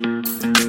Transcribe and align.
y 0.00 0.67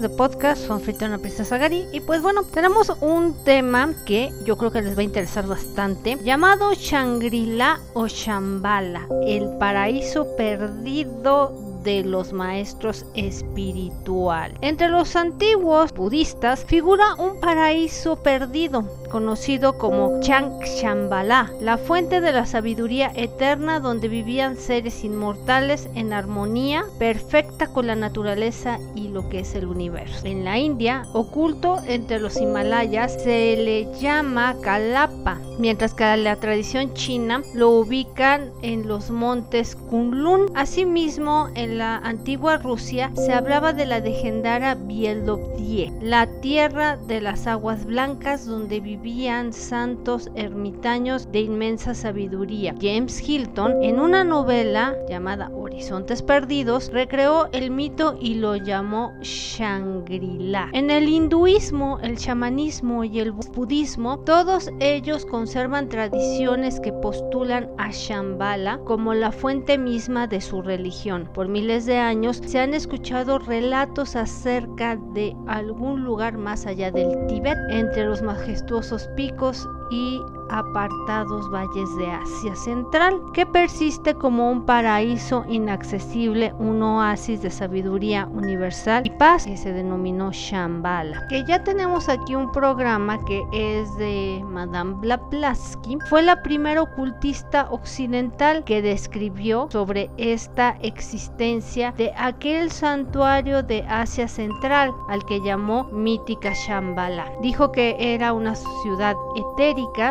de 0.00 0.08
podcast 0.08 0.66
Son 0.66 0.80
Fritona 0.80 1.18
Princesa 1.18 1.58
Gary. 1.58 1.86
Y 1.92 2.00
pues 2.00 2.22
bueno, 2.22 2.42
tenemos 2.44 2.92
un 3.00 3.34
tema 3.44 3.94
que 4.06 4.30
yo 4.44 4.56
creo 4.56 4.70
que 4.70 4.82
les 4.82 4.96
va 4.96 5.00
a 5.00 5.04
interesar 5.04 5.46
bastante, 5.46 6.16
llamado 6.22 6.72
Shangri-La 6.72 7.80
o 7.94 8.06
Shambhala, 8.06 9.06
el 9.26 9.48
paraíso 9.58 10.34
perdido 10.36 11.69
de 11.82 12.04
los 12.04 12.32
maestros 12.32 13.06
espiritual. 13.14 14.54
Entre 14.60 14.88
los 14.88 15.16
antiguos 15.16 15.92
budistas 15.92 16.64
figura 16.64 17.14
un 17.16 17.40
paraíso 17.40 18.16
perdido, 18.16 18.84
conocido 19.10 19.78
como 19.78 20.20
Shambhala, 20.20 21.50
la 21.60 21.78
fuente 21.78 22.20
de 22.20 22.32
la 22.32 22.46
sabiduría 22.46 23.12
eterna 23.14 23.80
donde 23.80 24.08
vivían 24.08 24.56
seres 24.56 25.04
inmortales 25.04 25.88
en 25.94 26.12
armonía 26.12 26.84
perfecta 26.98 27.66
con 27.68 27.86
la 27.86 27.96
naturaleza 27.96 28.78
y 28.94 29.08
lo 29.08 29.28
que 29.28 29.40
es 29.40 29.54
el 29.54 29.66
universo. 29.66 30.26
En 30.26 30.44
la 30.44 30.58
India, 30.58 31.04
oculto 31.12 31.78
entre 31.86 32.20
los 32.20 32.40
Himalayas, 32.40 33.12
se 33.22 33.56
le 33.56 33.92
llama 34.00 34.56
Kalapa, 34.62 35.38
mientras 35.58 35.94
que 35.94 36.16
la 36.16 36.36
tradición 36.36 36.94
china 36.94 37.42
lo 37.54 37.70
ubican 37.70 38.50
en 38.62 38.88
los 38.88 39.10
montes 39.10 39.76
Kunlun. 39.76 40.50
Asimismo, 40.54 41.48
en 41.54 41.69
la 41.70 41.98
antigua 41.98 42.58
Rusia 42.58 43.10
se 43.14 43.32
hablaba 43.32 43.72
de 43.72 43.86
la 43.86 44.00
legendaria 44.00 44.74
Bieldovdie, 44.74 45.92
la 46.00 46.26
tierra 46.40 46.96
de 46.96 47.20
las 47.20 47.46
aguas 47.46 47.84
blancas 47.84 48.46
donde 48.46 48.80
vivían 48.80 49.52
santos 49.52 50.30
ermitaños 50.34 51.30
de 51.30 51.40
inmensa 51.40 51.94
sabiduría. 51.94 52.74
James 52.80 53.26
Hilton, 53.26 53.82
en 53.82 54.00
una 54.00 54.24
novela 54.24 54.96
llamada 55.08 55.50
Horizontes 55.54 56.22
Perdidos, 56.22 56.90
recreó 56.92 57.48
el 57.52 57.70
mito 57.70 58.18
y 58.20 58.34
lo 58.34 58.56
llamó 58.56 59.12
Shangri-La. 59.22 60.70
En 60.72 60.90
el 60.90 61.08
hinduismo, 61.08 61.98
el 62.02 62.18
chamanismo 62.18 63.04
y 63.04 63.20
el 63.20 63.32
budismo, 63.32 64.18
todos 64.20 64.70
ellos 64.80 65.24
conservan 65.24 65.88
tradiciones 65.88 66.80
que 66.80 66.92
postulan 66.92 67.68
a 67.78 67.90
Shambhala 67.90 68.78
como 68.78 69.14
la 69.14 69.30
fuente 69.30 69.78
misma 69.78 70.26
de 70.26 70.40
su 70.40 70.62
religión. 70.62 71.28
Por 71.32 71.48
miles 71.60 71.84
de 71.84 71.98
años 71.98 72.40
se 72.46 72.58
han 72.58 72.72
escuchado 72.72 73.38
relatos 73.38 74.16
acerca 74.16 74.96
de 74.96 75.36
algún 75.46 76.02
lugar 76.04 76.38
más 76.38 76.64
allá 76.64 76.90
del 76.90 77.26
Tíbet, 77.26 77.58
entre 77.68 78.06
los 78.06 78.22
majestuosos 78.22 79.10
picos 79.14 79.68
y 79.90 80.22
apartados 80.50 81.50
valles 81.50 81.94
de 81.96 82.10
Asia 82.10 82.54
Central, 82.56 83.20
que 83.32 83.46
persiste 83.46 84.14
como 84.14 84.50
un 84.50 84.66
paraíso 84.66 85.44
inaccesible, 85.48 86.52
un 86.58 86.82
oasis 86.82 87.42
de 87.42 87.50
sabiduría 87.50 88.26
universal 88.26 89.02
y 89.06 89.10
paz 89.10 89.46
que 89.46 89.56
se 89.56 89.72
denominó 89.72 90.30
Shambhala. 90.32 91.26
Que 91.28 91.44
ya 91.44 91.62
tenemos 91.62 92.08
aquí 92.08 92.34
un 92.34 92.50
programa 92.52 93.24
que 93.24 93.42
es 93.52 93.96
de 93.96 94.42
Madame 94.46 94.94
Blavatsky, 95.00 95.98
fue 96.08 96.22
la 96.22 96.42
primera 96.42 96.82
ocultista 96.82 97.68
occidental 97.70 98.64
que 98.64 98.82
describió 98.82 99.68
sobre 99.70 100.10
esta 100.16 100.76
existencia 100.82 101.92
de 101.96 102.12
aquel 102.16 102.70
santuario 102.70 103.62
de 103.62 103.84
Asia 103.88 104.28
Central 104.28 104.92
al 105.08 105.24
que 105.26 105.40
llamó 105.40 105.84
mítica 105.92 106.52
Shambhala. 106.52 107.30
Dijo 107.40 107.72
que 107.72 107.96
era 107.98 108.32
una 108.32 108.54
ciudad 108.54 109.14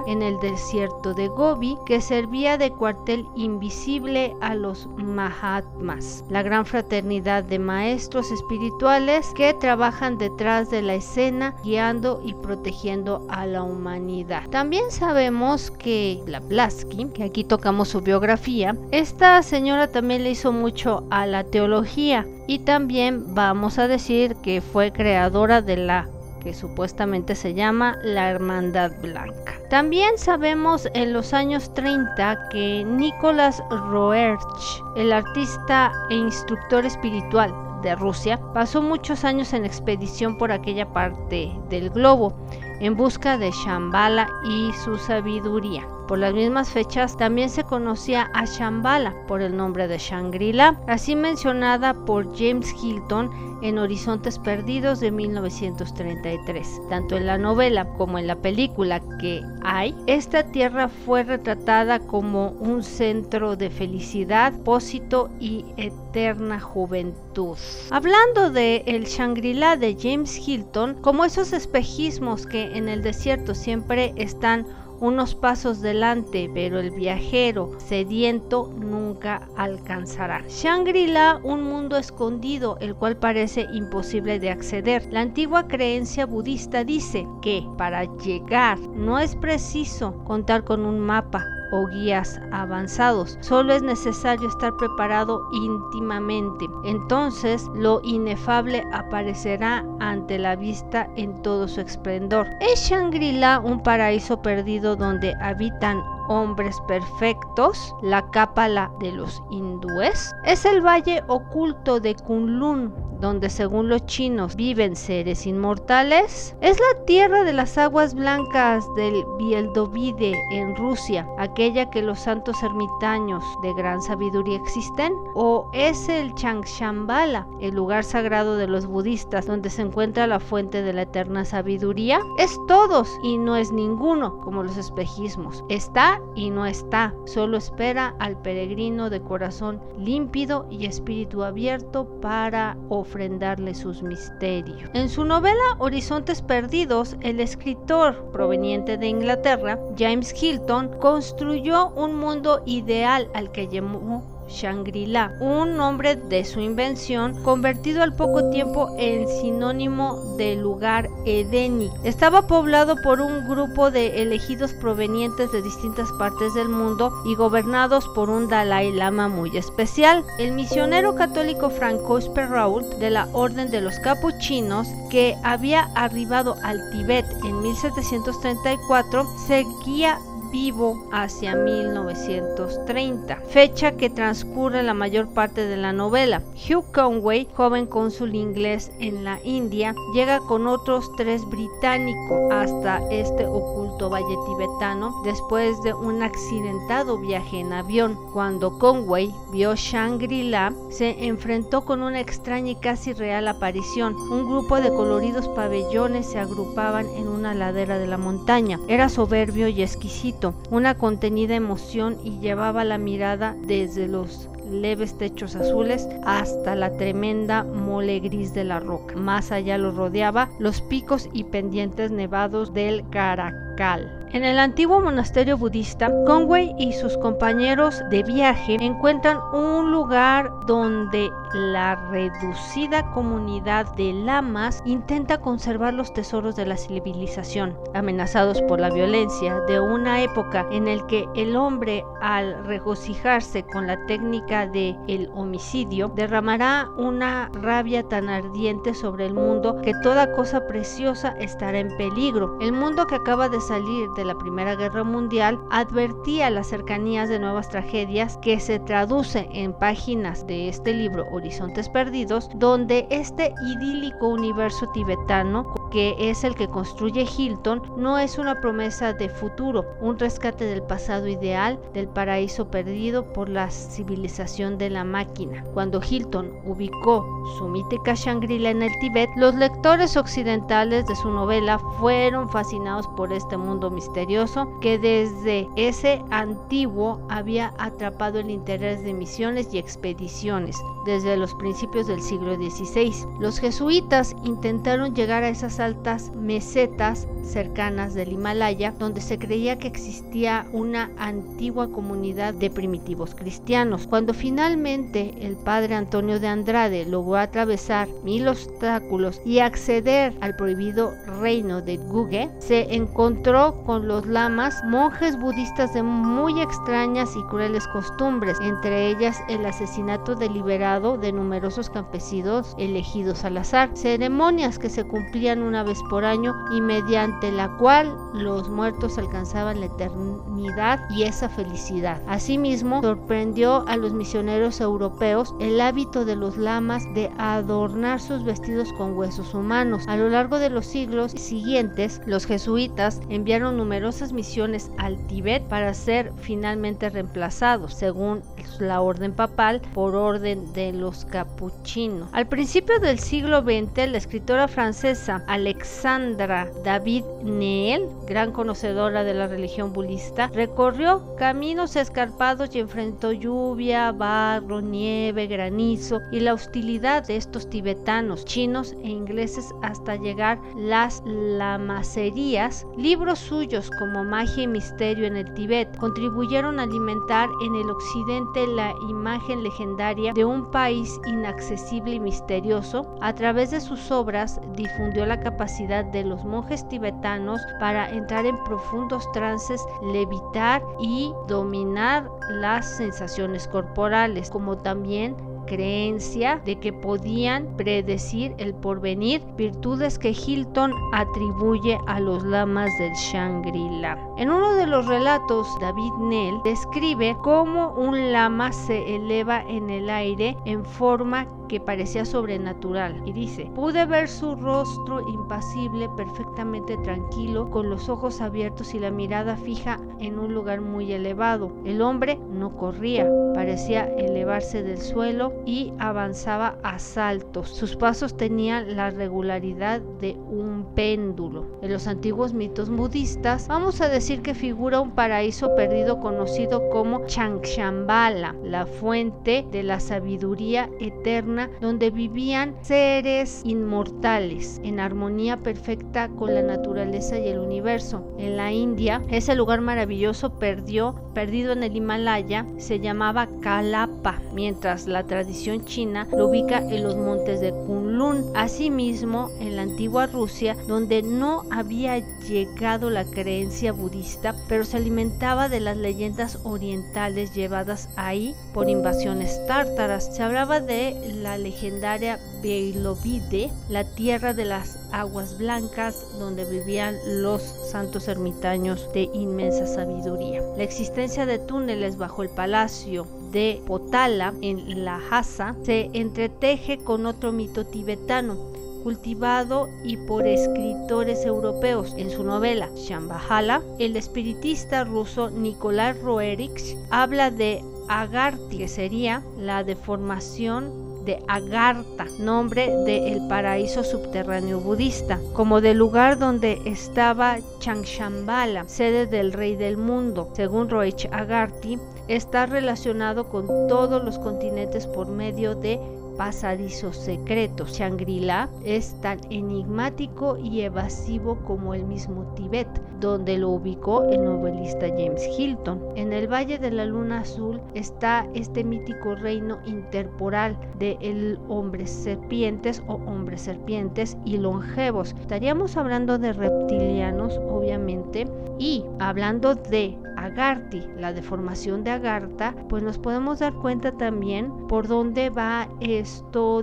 en 0.08 0.22
el 0.22 0.30
el 0.30 0.40
desierto 0.40 1.16
de 1.16 1.28
Gobi 1.28 1.76
que 1.88 2.02
servía 2.02 2.58
de 2.58 2.72
cuartel 2.72 3.26
invisible 3.36 4.36
a 4.42 4.54
los 4.54 4.88
Mahatmas, 4.98 6.24
la 6.30 6.44
gran 6.44 6.68
fraternidad 6.68 7.44
de 7.44 7.58
maestros 7.58 8.32
espirituales 8.32 9.28
que 9.36 9.56
trabajan 9.56 10.20
detrás 10.20 10.70
de 10.70 10.84
la 10.84 10.94
escena 10.94 11.56
guiando 11.64 12.22
y 12.24 12.36
protegiendo 12.36 13.26
a 13.30 13.48
la 13.48 13.64
humanidad. 13.64 14.48
También 14.52 14.92
sabemos 14.92 15.72
que 15.72 16.22
la 16.28 16.40
Blasky, 16.40 17.06
que 17.08 17.24
aquí 17.24 17.44
tocamos 17.44 17.90
su 17.90 18.02
biografía, 18.02 18.76
esta 18.92 19.42
señora 19.42 19.88
también 19.88 20.24
le 20.24 20.32
hizo 20.32 20.52
mucho 20.52 21.04
a 21.10 21.26
la 21.26 21.44
teología 21.44 22.28
y 22.46 22.60
también 22.60 23.34
vamos 23.34 23.80
a 23.80 23.88
decir 23.88 24.36
que 24.44 24.62
fue 24.62 24.92
creadora 24.92 25.62
de 25.64 25.78
la 25.78 26.08
que 26.40 26.54
supuestamente 26.54 27.36
se 27.36 27.54
llama 27.54 27.98
la 28.04 28.30
Hermandad 28.30 28.92
Blanca. 29.02 29.54
También 29.70 30.18
sabemos 30.18 30.88
en 30.94 31.14
los 31.14 31.34
años 31.34 31.74
30 31.74 32.50
que 32.50 32.84
Nicolás 32.84 33.62
Roerch, 33.70 34.84
el 34.96 35.14
artista 35.14 35.92
e 36.10 36.16
instructor 36.16 36.86
espiritual 36.86 37.54
de 37.84 37.96
Rusia, 37.96 38.40
pasó 38.54 38.82
muchos 38.82 39.24
años 39.24 39.54
en 39.54 39.66
expedición 39.66 40.38
por 40.38 40.52
aquella 40.52 40.92
parte 40.92 41.52
del 41.70 41.90
globo 41.90 42.34
en 42.80 42.96
busca 42.96 43.38
de 43.38 43.52
Shambhala 43.52 44.28
y 44.44 44.72
su 44.84 44.98
sabiduría. 44.98 45.88
Por 46.10 46.18
las 46.18 46.34
mismas 46.34 46.72
fechas 46.72 47.16
también 47.18 47.52
se 47.52 47.64
conocía 47.64 48.32
a 48.34 48.44
Shambhala 48.46 49.14
por 49.28 49.44
el 49.44 49.56
nombre 49.56 49.88
de 49.88 50.00
Shangri-La, 50.00 50.82
así 50.88 51.16
mencionada 51.16 51.94
por 51.94 52.36
James 52.36 52.74
Hilton 52.82 53.30
en 53.62 53.78
Horizontes 53.78 54.40
Perdidos 54.40 55.02
de 55.02 55.12
1933. 55.12 56.82
Tanto 56.90 57.16
en 57.16 57.28
la 57.28 57.38
novela 57.38 57.86
como 57.90 58.18
en 58.18 58.26
la 58.26 58.38
película 58.38 59.02
que 59.20 59.44
hay, 59.62 59.96
esta 60.08 60.42
tierra 60.52 60.88
fue 60.88 61.22
retratada 61.22 62.00
como 62.00 62.54
un 62.54 62.82
centro 62.82 63.56
de 63.56 63.70
felicidad, 63.70 64.52
pósito 64.64 65.30
y 65.40 65.64
eterna 65.78 66.60
juventud. 66.60 67.56
Hablando 67.92 68.50
de 68.50 68.78
el 68.88 69.06
Shangri-La 69.06 69.78
de 69.78 69.96
James 70.02 70.36
Hilton, 70.48 70.96
como 71.04 71.24
esos 71.24 71.54
espejismos 71.54 72.48
que 72.48 72.76
en 72.76 72.90
el 72.90 73.04
desierto 73.04 73.54
siempre 73.54 74.12
están 74.16 74.66
unos 75.00 75.36
pasos 75.36 75.82
delante, 75.82 76.50
pero 76.54 76.80
el 76.80 76.92
viajero 76.92 77.72
sediento 77.80 78.72
nunca 78.78 79.48
alcanzará. 79.56 80.44
Shangri-La, 80.48 81.40
un 81.44 81.64
mundo 81.64 81.98
escondido, 81.98 82.78
el 82.80 82.96
cual 82.96 83.18
parece 83.18 83.68
imposible 83.74 84.40
de 84.40 84.50
acceder. 84.50 85.08
La 85.12 85.22
antigua 85.22 85.68
creencia 85.68 86.26
budista 86.26 86.84
dice 86.84 87.28
que 87.42 87.66
para 87.78 88.04
llegar 88.18 88.80
no 88.80 89.20
es 89.20 89.36
preciso 89.36 90.24
contar 90.26 90.64
con 90.64 90.86
un 90.86 91.00
mapa 91.00 91.59
o 91.72 91.88
guías 91.88 92.40
avanzados. 92.52 93.38
Solo 93.42 93.74
es 93.74 93.82
necesario 93.82 94.48
estar 94.48 94.76
preparado 94.78 95.48
íntimamente. 95.52 96.68
Entonces 96.84 97.70
lo 97.76 98.02
inefable 98.04 98.84
aparecerá 98.92 99.86
ante 100.00 100.38
la 100.40 100.56
vista 100.56 101.10
en 101.16 101.42
todo 101.42 101.68
su 101.68 101.82
esplendor. 101.82 102.48
¿Es 102.60 102.90
Shangri-La 102.90 103.60
un 103.60 103.82
paraíso 103.84 104.42
perdido 104.42 104.96
donde 104.96 105.34
habitan 105.42 106.02
hombres 106.28 106.80
perfectos, 106.88 107.96
la 108.02 108.30
cápala 108.32 108.92
de 109.00 109.12
los 109.12 109.42
hindúes? 109.50 110.34
Es 110.46 110.66
el 110.66 110.82
valle 110.82 111.24
oculto 111.28 112.00
de 112.00 112.16
Kunlun, 112.16 112.94
donde 113.20 113.50
según 113.50 113.90
los 113.90 114.06
chinos 114.06 114.56
viven 114.56 114.96
seres 114.96 115.46
inmortales? 115.46 116.56
¿Es 116.62 116.80
la 116.80 117.06
tierra 117.06 117.44
de 117.44 117.54
las 117.54 117.78
aguas 117.78 118.14
blancas 118.14 118.86
del 118.96 119.26
Bieldovide 119.38 120.34
en 120.52 120.76
Rusia, 120.76 121.28
aquella 121.38 121.90
que 121.90 122.02
los 122.02 122.20
santos 122.20 122.62
ermitaños 122.64 123.44
de 123.62 123.74
gran 123.74 124.02
sabiduría 124.02 124.58
existen? 124.58 125.14
¿O 125.36 125.70
es 125.74 126.08
el 126.08 126.34
Changshambala, 126.36 127.48
el 127.60 127.76
lugar 127.76 128.04
sagrado 128.04 128.56
de 128.56 128.68
los 128.68 128.86
budistas, 128.86 129.48
donde 129.48 129.70
se 129.70 129.82
encuentra 129.82 130.28
la 130.28 130.40
fuente 130.40 130.82
de 130.82 130.94
la 130.94 131.02
eterna 131.04 131.44
sabiduría? 131.46 132.22
Es 132.38 132.58
todos 132.68 133.10
y 133.24 133.38
no 133.38 133.58
es 133.58 133.72
ninguno, 133.72 134.40
como 134.42 134.64
los 134.64 134.78
espejismos. 134.78 135.64
Está 135.70 136.22
y 136.36 136.50
no 136.50 136.66
está, 136.66 137.14
solo 137.26 137.58
espera 137.58 138.16
al 138.20 138.42
peregrino 138.42 139.10
de 139.10 139.22
corazón 139.22 139.82
límpido 139.98 140.66
y 140.70 140.86
espíritu 140.86 141.44
abierto 141.44 142.08
para 142.22 142.78
ofrecer 142.88 143.09
ofrendarle 143.10 143.74
sus 143.74 144.04
misterios. 144.04 144.90
En 144.94 145.10
su 145.10 145.24
novela 145.26 145.76
Horizontes 145.80 146.42
Perdidos, 146.44 147.18
el 147.22 147.40
escritor 147.40 148.30
proveniente 148.32 148.98
de 148.98 149.08
Inglaterra, 149.08 149.80
James 149.98 150.32
Hilton, 150.42 150.90
construyó 151.00 151.90
un 151.90 152.16
mundo 152.16 152.62
ideal 152.68 153.28
al 153.34 153.52
que 153.52 153.68
llamó 153.68 154.39
Shangri-La, 154.50 155.34
un 155.40 155.78
nombre 155.78 156.16
de 156.16 156.44
su 156.44 156.60
invención 156.60 157.42
convertido 157.44 158.04
al 158.04 158.14
poco 158.14 158.50
tiempo 158.50 158.96
en 158.98 159.28
sinónimo 159.28 160.36
de 160.38 160.56
lugar 160.56 161.10
edénico. 161.26 161.96
Estaba 162.04 162.48
poblado 162.48 162.96
por 163.04 163.22
un 163.22 163.48
grupo 163.48 163.92
de 163.92 164.22
elegidos 164.22 164.74
provenientes 164.74 165.52
de 165.52 165.62
distintas 165.62 166.12
partes 166.14 166.54
del 166.54 166.70
mundo 166.70 167.12
y 167.26 167.36
gobernados 167.36 168.08
por 168.10 168.30
un 168.30 168.48
Dalai 168.48 168.92
Lama 168.92 169.28
muy 169.28 169.56
especial. 169.56 170.24
El 170.38 170.54
misionero 170.54 171.16
católico 171.16 171.70
Francois 171.70 172.28
Perrault 172.30 172.86
de 172.96 173.10
la 173.10 173.28
Orden 173.34 173.72
de 173.72 173.82
los 173.82 174.00
Capuchinos, 174.00 174.88
que 175.10 175.36
había 175.44 175.90
arribado 175.96 176.56
al 176.64 176.80
Tíbet 176.92 177.26
en 177.44 177.62
1734, 177.62 179.28
seguía 179.48 180.20
vivo 180.52 181.08
hacia 181.12 181.56
1930, 181.56 183.36
fecha 183.50 183.92
que 183.94 184.10
transcurre 184.10 184.84
la 184.84 184.94
mayor 184.94 185.28
parte 185.30 185.66
de 185.66 185.78
la 185.78 185.94
novela. 185.94 186.42
Hugh 186.56 186.86
Conway, 186.94 187.48
joven 187.56 187.86
cónsul 187.86 188.36
inglés 188.36 188.92
en 189.00 189.24
la 189.24 189.40
India, 189.44 189.94
llega 190.14 190.40
con 190.40 190.68
otros 190.68 191.12
tres 191.18 191.46
británicos 191.46 192.52
hasta 192.52 192.98
este 193.12 193.46
oculto 193.46 194.10
valle 194.10 194.38
tibetano 194.46 195.22
después 195.24 195.82
de 195.84 195.94
un 195.94 196.24
accidentado 196.24 197.18
viaje 197.18 197.60
en 197.60 197.74
avión. 197.74 198.18
Cuando 198.34 198.78
Conway 198.80 199.34
vio 199.52 199.76
Shangri-La, 199.76 200.74
se 200.90 201.26
enfrentó 201.26 201.82
con 201.82 202.02
una 202.02 202.20
extraña 202.20 202.72
y 202.72 202.76
casi 202.76 203.14
real 203.14 203.48
aparición. 203.48 204.16
Un 204.16 204.46
grupo 204.46 204.80
de 204.80 204.90
coloridos 204.90 205.48
pabellones 205.50 206.28
se 206.28 206.40
agrupaban 206.40 207.08
en 207.10 207.28
una 207.28 207.54
ladera 207.54 207.98
de 207.98 208.08
la 208.08 208.18
montaña. 208.18 208.80
Era 208.88 209.10
soberbio 209.10 209.68
y 209.68 209.82
exquisito 209.82 210.39
una 210.72 210.96
contenida 210.96 211.56
emoción 211.56 212.18
y 212.24 212.40
llevaba 212.40 212.84
la 212.84 212.98
mirada 212.98 213.56
desde 213.68 214.08
los 214.08 214.50
leves 214.70 215.18
techos 215.18 215.56
azules 215.56 216.08
hasta 216.26 216.76
la 216.76 216.92
tremenda 216.98 217.64
mole 217.64 218.20
gris 218.20 218.54
de 218.54 218.64
la 218.64 218.80
roca. 218.80 219.16
Más 219.16 219.52
allá 219.52 219.78
lo 219.78 219.92
rodeaba 219.92 220.50
los 220.60 220.82
picos 220.82 221.28
y 221.34 221.44
pendientes 221.46 222.12
nevados 222.12 222.74
del 222.74 223.04
Caracal. 223.10 224.16
En 224.32 224.44
el 224.44 224.60
antiguo 224.60 225.02
monasterio 225.02 225.58
budista, 225.58 226.12
Conway 226.26 226.76
y 226.78 226.94
sus 226.94 227.18
compañeros 227.18 228.00
de 228.12 228.22
viaje 228.22 228.78
encuentran 228.80 229.40
un 229.54 229.92
lugar 229.92 230.52
donde 230.68 231.32
la 231.54 231.96
reducida 231.96 233.12
comunidad 233.12 233.94
de 233.96 234.14
lamas 234.14 234.82
intenta 234.86 235.40
conservar 235.40 235.94
los 235.94 236.14
tesoros 236.14 236.56
de 236.56 236.66
la 236.66 236.78
civilización, 236.78 237.78
amenazados 237.94 238.62
por 238.64 238.80
la 238.80 238.90
violencia 238.90 239.60
de 239.62 239.80
una 239.80 240.22
época 240.22 240.68
en 240.72 240.88
el 240.88 241.06
que 241.08 241.28
el 241.36 241.56
hombre 241.56 242.04
al 242.22 242.66
regocijarse 242.66 243.64
con 243.64 243.88
la 243.88 244.06
técnica 244.06 244.68
de 244.68 244.96
el 245.08 245.30
homicidio 245.34 246.12
derramará 246.16 246.90
una 246.98 247.50
rabia 247.54 248.04
tan 248.04 248.30
ardiente 248.30 248.94
sobre 248.94 249.26
el 249.26 249.34
mundo 249.34 249.82
que 249.82 249.94
toda 250.04 250.32
cosa 250.36 250.66
preciosa 250.68 251.36
estará 251.40 251.80
en 251.80 251.96
peligro. 251.98 252.58
El 252.62 252.74
mundo 252.74 253.08
que 253.08 253.16
acaba 253.16 253.50
de 253.50 253.62
salir 253.62 254.10
de 254.16 254.26
la 254.26 254.38
Primera 254.38 254.76
Guerra 254.76 255.04
Mundial 255.04 255.60
advertía 255.72 256.50
las 256.50 256.68
cercanías 256.68 257.30
de 257.30 257.40
nuevas 257.40 257.70
tragedias 257.70 258.38
que 258.38 258.60
se 258.60 258.80
traduce 258.80 259.48
en 259.54 259.74
páginas 259.74 260.46
de 260.48 260.70
este 260.70 260.94
libro 260.94 261.26
Horizontes 261.40 261.90
Perdidos, 261.90 262.50
donde 262.56 263.08
este 263.10 263.54
idílico 263.66 264.28
universo 264.28 264.88
tibetano 264.92 265.74
que 265.90 266.16
es 266.18 266.44
el 266.44 266.56
que 266.56 266.68
construye 266.68 267.26
Hilton, 267.26 267.82
no 267.98 268.18
es 268.18 268.38
una 268.38 268.62
promesa 268.62 269.14
de 269.14 269.30
futuro, 269.30 269.86
un 270.02 270.18
rescate 270.20 270.66
del 270.66 270.84
pasado 270.84 271.28
ideal, 271.28 271.80
del 271.94 272.08
paraíso 272.08 272.70
perdido 272.70 273.32
por 273.34 273.50
la 273.50 273.70
civilización 273.70 274.78
de 274.78 274.90
la 274.90 275.04
máquina. 275.04 275.64
Cuando 275.74 276.02
Hilton 276.02 276.52
ubicó 276.66 277.26
su 277.58 277.68
mítica 277.68 278.14
Shangri-La 278.14 278.72
en 278.72 278.84
el 278.84 279.00
Tíbet, 279.00 279.30
los 279.36 279.56
lectores 279.56 280.18
occidentales 280.18 281.06
de 281.08 281.16
su 281.16 281.30
novela 281.30 281.80
fueron 282.00 282.50
fascinados 282.50 283.08
por 283.16 283.34
este 283.34 283.58
mundo 283.58 283.90
misterioso 283.90 284.68
que 284.82 284.98
desde 284.98 285.68
ese 285.76 286.24
antiguo 286.30 287.22
había 287.30 287.74
atrapado 287.78 288.40
el 288.40 288.50
interés 288.50 289.04
de 289.04 289.14
misiones 289.14 289.74
y 289.74 289.78
expediciones 289.78 290.78
desde 291.06 291.38
los 291.38 291.54
principios 291.56 292.08
del 292.08 292.22
siglo 292.22 292.56
XVI. 292.56 293.14
Los 293.40 293.60
jesuitas 293.60 294.36
intentaron 294.44 295.16
llegar 295.16 295.44
a 295.44 295.50
esas 295.50 295.79
altas 295.80 296.32
mesetas 296.36 297.28
cercanas 297.44 298.14
del 298.14 298.34
Himalaya, 298.34 298.94
donde 298.98 299.22
se 299.22 299.38
creía 299.38 299.78
que 299.78 299.88
existía 299.88 300.66
una 300.72 301.10
antigua 301.18 301.90
comunidad 301.92 302.54
de 302.54 302.70
primitivos 302.70 303.36
cristianos. 303.36 304.08
Cuando 304.08 304.34
finalmente 304.34 305.34
el 305.42 305.56
padre 305.56 305.96
Antonio 305.96 306.40
de 306.40 306.48
Andrade 306.48 307.06
logró 307.06 307.38
atravesar 307.38 308.08
mil 308.24 308.48
obstáculos 308.48 309.42
y 309.46 309.60
acceder 309.60 310.34
al 310.42 310.56
prohibido 310.56 311.14
reino 311.40 311.82
de 311.82 311.98
Guge, 311.98 312.50
se 312.60 312.94
encontró 312.94 313.84
con 313.86 314.08
los 314.08 314.26
lamas, 314.26 314.82
monjes 314.86 315.40
budistas 315.40 315.94
de 315.94 316.04
muy 316.04 316.62
extrañas 316.62 317.36
y 317.36 317.44
crueles 317.44 317.88
costumbres, 317.88 318.58
entre 318.62 319.10
ellas 319.10 319.42
el 319.50 319.66
asesinato 319.66 320.36
deliberado 320.36 321.18
de 321.18 321.32
numerosos 321.32 321.90
campesinos 321.90 322.76
elegidos 322.78 323.44
al 323.44 323.58
azar, 323.58 323.90
ceremonias 323.94 324.80
que 324.80 324.90
se 324.90 325.04
cumplían 325.04 325.62
una 325.70 325.84
vez 325.84 326.02
por 326.10 326.26
año 326.26 326.56
y 326.72 326.82
mediante 326.82 327.52
la 327.52 327.70
cual 327.78 328.18
los 328.34 328.70
muertos 328.70 329.20
alcanzaban 329.20 329.80
la 329.80 329.86
eternidad 329.86 331.00
y 331.12 331.24
esa 331.24 331.48
felicidad. 331.48 332.22
Asimismo, 332.28 333.02
sorprendió 333.02 333.88
a 333.88 333.96
los 333.96 334.12
misioneros 334.12 334.82
europeos 334.82 335.54
el 335.60 335.80
hábito 335.80 336.26
de 336.26 336.36
los 336.36 336.58
lamas 336.58 337.04
de 337.14 337.32
adornar 337.38 338.20
sus 338.20 338.44
vestidos 338.44 338.92
con 338.94 339.16
huesos 339.16 339.54
humanos. 339.54 340.06
A 340.08 340.18
lo 340.18 340.30
largo 340.30 340.58
de 340.58 340.72
los 340.72 340.88
siglos 340.88 341.34
siguientes, 341.34 342.22
los 342.26 342.48
jesuitas 342.48 343.22
enviaron 343.30 343.78
numerosas 343.78 344.34
misiones 344.34 344.92
al 344.98 345.18
Tíbet 345.28 345.68
para 345.68 345.94
ser 345.94 346.34
finalmente 346.38 347.10
reemplazados, 347.10 347.94
según 347.94 348.42
la 348.80 349.02
orden 349.02 349.34
papal, 349.34 349.82
por 349.94 350.16
orden 350.16 350.72
de 350.74 350.94
los 350.94 351.26
capuchinos. 351.26 352.30
Al 352.32 352.48
principio 352.48 353.00
del 353.00 353.20
siglo 353.20 353.62
XX, 353.62 354.10
la 354.10 354.18
escritora 354.18 354.68
francesa 354.68 355.44
Alexandra 355.48 356.68
David 356.84 357.24
Neel, 357.44 358.08
gran 358.28 358.52
conocedora 358.52 359.24
de 359.24 359.34
la 359.34 359.48
religión 359.48 359.94
budista, 359.94 360.50
recorrió 360.54 361.36
caminos 361.38 361.96
escarpados 361.96 362.76
y 362.76 362.80
enfrentó 362.80 363.32
lluvia, 363.32 364.12
barro, 364.12 364.82
nieve, 364.82 365.48
granizo 365.48 366.22
y 366.32 366.40
la 366.40 366.54
hostilidad 366.54 367.26
de 367.26 367.36
estos 367.36 367.70
tibetanos, 367.70 368.46
chinos 368.46 368.94
e 369.04 369.10
ingleses 369.10 369.74
hasta 369.82 370.16
llegar 370.16 370.60
las 370.76 371.22
lamacerías. 371.26 372.86
Libros 372.98 373.40
suyos 373.40 373.90
como 374.00 374.24
Magia 374.24 374.64
y 374.64 374.68
Misterio 374.68 375.26
en 375.26 375.38
el 375.38 375.54
Tibet 375.54 375.96
contribuyeron 375.98 376.80
a 376.80 376.84
alimentar 376.84 377.50
en 377.62 377.76
el 377.76 377.90
occidente 377.90 378.49
la 378.56 378.96
imagen 379.08 379.64
legendaria 379.64 380.34
de 380.34 380.44
un 380.44 380.66
país 380.72 381.20
inaccesible 381.26 382.16
y 382.16 382.20
misterioso. 382.20 383.16
A 383.22 383.34
través 383.34 383.72
de 383.72 383.80
sus 383.80 384.12
obras 384.12 384.60
difundió 384.76 385.26
la 385.26 385.40
capacidad 385.40 386.04
de 386.04 386.24
los 386.24 386.44
monjes 386.44 386.88
tibetanos 386.90 387.62
para 387.80 388.10
entrar 388.10 388.46
en 388.46 388.62
profundos 388.64 389.32
trances, 389.32 389.86
levitar 390.02 390.84
y 391.00 391.34
dominar 391.48 392.30
las 392.50 392.98
sensaciones 392.98 393.68
corporales, 393.68 394.50
como 394.50 394.78
también 394.78 395.36
creencia 395.70 396.62
de 396.66 396.78
que 396.80 396.92
podían 396.92 397.78
predecir 397.78 398.54
el 398.58 398.74
porvenir, 398.74 399.42
virtudes 399.56 400.20
que 400.20 400.32
Hilton 400.32 400.94
atribuye 401.14 401.98
a 402.08 402.20
los 402.20 402.44
lamas 402.44 402.92
del 402.98 403.14
Shangri-La. 403.14 404.18
En 404.38 404.50
uno 404.50 404.74
de 404.74 404.88
los 404.88 405.06
relatos, 405.06 405.68
David 405.80 406.14
Nell 406.20 406.60
describe 406.66 407.38
cómo 407.44 407.94
un 407.94 408.34
lama 408.34 408.74
se 408.74 409.16
eleva 409.16 409.62
en 409.70 409.90
el 409.90 410.10
aire 410.10 410.58
en 410.66 410.84
forma 410.84 411.48
que 411.70 411.80
parecía 411.80 412.26
sobrenatural 412.26 413.22
y 413.26 413.32
dice, 413.32 413.72
pude 413.76 414.06
ver 414.06 414.28
su 414.28 414.56
rostro 414.56 415.22
impasible, 415.30 416.10
perfectamente 416.18 416.98
tranquilo, 416.98 417.70
con 417.70 417.90
los 417.90 418.10
ojos 418.10 418.42
abiertos 418.42 418.94
y 418.94 419.00
la 419.00 419.12
mirada 419.12 419.56
fija 419.56 420.00
en 420.20 420.38
un 420.38 420.54
lugar 420.54 420.82
muy 420.82 421.14
elevado. 421.14 421.72
El 421.86 422.02
hombre 422.02 422.38
no 422.52 422.76
corría, 422.76 423.30
parecía 423.54 424.06
elevarse 424.18 424.84
del 424.84 424.98
suelo 424.98 425.54
y 425.66 425.94
avanzaba 426.00 426.78
a 426.84 427.00
saltos. 427.00 427.70
Sus 427.70 427.96
pasos 427.96 428.36
tenían 428.36 428.98
la 428.98 429.12
regularidad 429.12 430.02
de 430.20 430.36
un 430.50 430.88
péndulo. 430.96 431.68
En 431.82 431.94
los 431.94 432.08
antiguos 432.08 432.54
mitos 432.54 432.90
budistas, 432.90 433.68
vamos 433.68 434.02
a 434.02 434.10
decir 434.10 434.42
que 434.42 434.56
figura 434.56 435.00
un 435.00 435.12
paraíso 435.12 435.76
perdido 435.76 436.20
conocido 436.20 436.90
como 436.90 437.26
Changshambala, 437.28 438.56
la 438.64 438.88
fuente 438.88 439.66
de 439.72 439.84
la 439.84 440.00
sabiduría 440.00 440.90
eterna 441.00 441.59
donde 441.82 442.12
vivían 442.12 442.76
seres 442.82 443.62
inmortales 443.66 444.80
en 444.84 445.00
armonía 445.00 445.58
perfecta 445.58 446.30
con 446.30 446.54
la 446.54 446.62
naturaleza 446.62 447.40
y 447.40 447.50
el 447.50 447.60
universo. 447.60 448.24
En 448.38 448.56
la 448.56 448.72
India, 448.72 449.22
ese 449.30 449.56
lugar 449.56 449.82
maravilloso 449.82 450.60
perdió, 450.60 451.16
perdido 451.34 451.74
en 451.74 451.84
el 451.84 451.96
Himalaya, 451.96 452.66
se 452.78 453.00
llamaba 453.00 453.48
Kalapa, 453.62 454.40
mientras 454.54 455.08
la 455.08 455.24
tradición 455.24 455.86
china 455.86 456.28
lo 456.32 456.48
ubica 456.48 456.80
en 456.80 457.04
los 457.04 457.16
montes 457.16 457.60
de 457.62 457.72
Kunlun. 457.72 458.46
Asimismo, 458.56 459.50
en 459.60 459.76
la 459.76 459.84
antigua 459.84 460.28
Rusia, 460.28 460.76
donde 460.88 461.22
no 461.22 461.64
había 461.72 462.20
llegado 462.48 463.10
la 463.10 463.26
creencia 463.26 463.92
budista, 463.92 464.56
pero 464.68 464.84
se 464.84 464.98
alimentaba 464.98 465.70
de 465.70 465.80
las 465.80 465.98
leyendas 465.98 466.60
orientales 466.64 467.54
llevadas 467.54 468.10
ahí 468.16 468.54
por 468.74 468.90
invasiones 468.90 469.66
tártaras. 469.68 470.36
Se 470.36 470.44
hablaba 470.44 470.80
de 470.80 471.34
la 471.42 471.49
legendaria 471.58 472.40
Beilovide, 472.62 473.70
la 473.90 474.04
tierra 474.04 474.54
de 474.54 474.66
las 474.66 475.00
aguas 475.12 475.58
blancas 475.58 476.26
donde 476.38 476.66
vivían 476.66 477.16
los 477.42 477.62
santos 477.62 478.28
ermitaños 478.28 479.12
de 479.14 479.30
inmensa 479.34 479.88
sabiduría. 479.88 480.62
La 480.78 480.84
existencia 480.84 481.46
de 481.46 481.60
túneles 481.60 482.18
bajo 482.18 482.44
el 482.44 482.50
palacio 482.50 483.28
de 483.52 483.82
Potala 483.88 484.54
en 484.62 485.04
Lhasa 485.04 485.76
se 485.84 486.10
entreteje 486.14 486.98
con 486.98 487.26
otro 487.26 487.52
mito 487.52 487.86
tibetano 487.86 488.70
cultivado 489.04 489.88
y 490.04 490.18
por 490.18 490.46
escritores 490.46 491.46
europeos. 491.46 492.14
En 492.18 492.30
su 492.30 492.44
novela 492.44 492.90
Shambhala, 492.96 493.82
el 493.98 494.16
espiritista 494.18 495.04
ruso 495.04 495.50
Nikolai 495.50 496.14
Roerich 496.22 496.98
habla 497.10 497.50
de 497.50 497.82
Agartha, 498.08 498.60
que 498.70 498.88
sería 498.88 499.44
la 499.58 499.84
deformación 499.84 501.09
de 501.26 501.40
Agartha, 501.48 502.26
nombre 502.40 502.90
del 503.06 503.48
paraíso 503.48 504.04
subterráneo 504.04 504.80
budista, 504.80 505.40
como 505.54 505.82
del 505.82 505.98
lugar 505.98 506.40
donde 506.40 506.82
estaba 506.86 507.58
Changshambala, 507.80 508.88
sede 508.88 509.26
del 509.26 509.54
rey 509.54 509.76
del 509.76 509.98
mundo. 509.98 510.50
Según 510.54 510.90
Roich 510.90 511.28
Agarthi, 511.32 512.00
está 512.28 512.66
relacionado 512.66 513.50
con 513.50 513.68
todos 513.88 514.24
los 514.24 514.38
continentes 514.40 515.08
por 515.08 515.28
medio 515.28 515.76
de 515.76 516.00
pasadizos 516.40 517.18
secretos. 517.18 517.92
Shangri-La 517.92 518.70
es 518.86 519.14
tan 519.20 519.40
enigmático 519.50 520.58
y 520.58 520.82
evasivo 520.82 521.58
como 521.66 521.94
el 521.94 522.06
mismo 522.06 522.54
Tibet, 522.56 522.88
donde 523.20 523.58
lo 523.58 523.72
ubicó 523.72 524.24
el 524.24 524.46
novelista 524.46 525.08
James 525.10 525.46
Hilton. 525.58 526.02
En 526.16 526.32
el 526.32 526.48
Valle 526.48 526.80
de 526.80 526.92
la 526.92 527.04
Luna 527.04 527.42
Azul 527.42 527.82
está 527.94 528.48
este 528.54 528.86
mítico 528.86 529.36
reino 529.36 529.80
interporal 529.86 530.80
de 530.98 531.18
el 531.20 531.60
hombres 531.68 532.10
serpientes 532.10 533.04
o 533.10 533.16
hombres 533.16 533.60
serpientes 533.60 534.38
y 534.46 534.60
longevos. 534.60 535.36
Estaríamos 535.42 535.98
hablando 535.98 536.38
de 536.38 536.54
reptilianos, 536.54 537.60
obviamente, 537.70 538.48
y 538.80 539.04
hablando 539.20 539.76
de 539.76 540.18
Agarthi, 540.38 541.04
la 541.18 541.34
deformación 541.34 542.06
de 542.06 542.12
Agartha, 542.12 542.74
pues 542.88 543.04
nos 543.04 543.18
podemos 543.18 543.60
dar 543.60 543.74
cuenta 543.74 544.14
también 544.14 544.72
por 544.88 545.08
dónde 545.08 545.50
va 545.50 545.90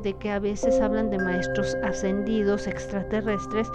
de 0.02 0.16
que 0.18 0.30
a 0.30 0.38
veces 0.38 0.80
hablan 0.80 1.10
de 1.10 1.18
maestros 1.18 1.76
ascendidos 1.82 2.66
extraterrestres 2.66 3.68